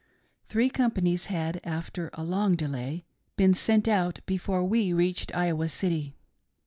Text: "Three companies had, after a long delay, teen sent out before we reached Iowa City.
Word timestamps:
"Three 0.49 0.71
companies 0.71 1.25
had, 1.25 1.61
after 1.63 2.09
a 2.13 2.23
long 2.23 2.55
delay, 2.55 3.05
teen 3.37 3.53
sent 3.53 3.87
out 3.87 4.19
before 4.25 4.63
we 4.63 4.91
reached 4.91 5.31
Iowa 5.35 5.67
City. 5.69 6.15